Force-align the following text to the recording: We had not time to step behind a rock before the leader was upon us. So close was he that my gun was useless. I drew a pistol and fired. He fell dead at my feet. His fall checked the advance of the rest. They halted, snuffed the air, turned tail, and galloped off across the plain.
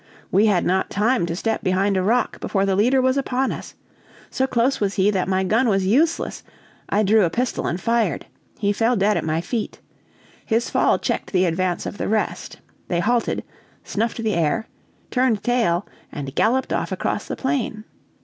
We 0.31 0.47
had 0.47 0.65
not 0.65 0.89
time 0.89 1.27
to 1.27 1.35
step 1.35 1.63
behind 1.63 1.95
a 1.95 2.01
rock 2.01 2.39
before 2.39 2.65
the 2.65 2.75
leader 2.75 2.99
was 2.99 3.17
upon 3.17 3.51
us. 3.51 3.75
So 4.31 4.47
close 4.47 4.79
was 4.79 4.95
he 4.95 5.11
that 5.11 5.27
my 5.27 5.43
gun 5.43 5.69
was 5.69 5.85
useless. 5.85 6.41
I 6.89 7.03
drew 7.03 7.23
a 7.23 7.29
pistol 7.29 7.67
and 7.67 7.79
fired. 7.79 8.25
He 8.57 8.73
fell 8.73 8.95
dead 8.95 9.15
at 9.15 9.23
my 9.23 9.41
feet. 9.41 9.79
His 10.43 10.71
fall 10.71 10.97
checked 10.97 11.33
the 11.33 11.45
advance 11.45 11.85
of 11.85 11.99
the 11.99 12.07
rest. 12.07 12.57
They 12.87 12.99
halted, 12.99 13.43
snuffed 13.83 14.17
the 14.23 14.33
air, 14.33 14.65
turned 15.11 15.43
tail, 15.43 15.85
and 16.11 16.33
galloped 16.33 16.73
off 16.73 16.91
across 16.91 17.27
the 17.27 17.35
plain. 17.35 17.83